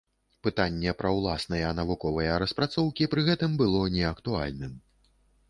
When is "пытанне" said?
0.45-0.93